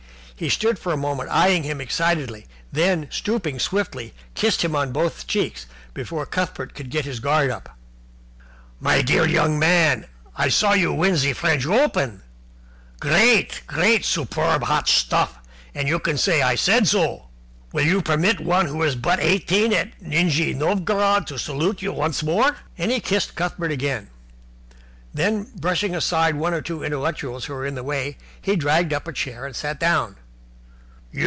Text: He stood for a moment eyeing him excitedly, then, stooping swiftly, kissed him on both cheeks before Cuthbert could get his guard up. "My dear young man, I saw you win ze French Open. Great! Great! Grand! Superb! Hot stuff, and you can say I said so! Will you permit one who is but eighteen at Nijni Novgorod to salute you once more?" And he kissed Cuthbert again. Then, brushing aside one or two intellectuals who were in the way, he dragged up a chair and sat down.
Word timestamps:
He 0.35 0.49
stood 0.49 0.79
for 0.79 0.91
a 0.91 0.97
moment 0.97 1.29
eyeing 1.29 1.61
him 1.61 1.79
excitedly, 1.79 2.47
then, 2.71 3.07
stooping 3.11 3.59
swiftly, 3.59 4.11
kissed 4.33 4.63
him 4.63 4.75
on 4.75 4.91
both 4.91 5.27
cheeks 5.27 5.67
before 5.93 6.25
Cuthbert 6.25 6.73
could 6.73 6.89
get 6.89 7.05
his 7.05 7.19
guard 7.19 7.51
up. 7.51 7.77
"My 8.79 9.03
dear 9.03 9.23
young 9.27 9.59
man, 9.59 10.07
I 10.35 10.49
saw 10.49 10.73
you 10.73 10.93
win 10.93 11.15
ze 11.15 11.33
French 11.33 11.67
Open. 11.67 12.23
Great! 12.99 13.61
Great! 13.67 13.67
Grand! 13.67 14.03
Superb! 14.05 14.63
Hot 14.63 14.89
stuff, 14.89 15.37
and 15.75 15.87
you 15.87 15.99
can 15.99 16.17
say 16.17 16.41
I 16.41 16.55
said 16.55 16.87
so! 16.87 17.27
Will 17.71 17.85
you 17.85 18.01
permit 18.01 18.39
one 18.39 18.65
who 18.65 18.81
is 18.81 18.95
but 18.95 19.19
eighteen 19.19 19.71
at 19.73 19.91
Nijni 20.01 20.53
Novgorod 20.55 21.27
to 21.27 21.37
salute 21.37 21.83
you 21.83 21.91
once 21.93 22.23
more?" 22.23 22.57
And 22.79 22.89
he 22.89 22.99
kissed 22.99 23.35
Cuthbert 23.35 23.69
again. 23.71 24.09
Then, 25.13 25.51
brushing 25.55 25.93
aside 25.93 26.33
one 26.33 26.55
or 26.55 26.61
two 26.63 26.83
intellectuals 26.83 27.45
who 27.45 27.53
were 27.53 27.65
in 27.67 27.75
the 27.75 27.83
way, 27.83 28.17
he 28.41 28.55
dragged 28.55 28.91
up 28.91 29.07
a 29.07 29.13
chair 29.13 29.45
and 29.45 29.55
sat 29.55 29.79
down. 29.79 30.15